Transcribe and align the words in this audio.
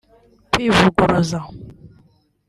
Kwivuguruza 0.51 1.39